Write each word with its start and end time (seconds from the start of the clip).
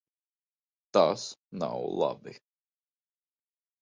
Tas 0.97 1.25
nav 1.63 1.77
labi. 1.99 2.35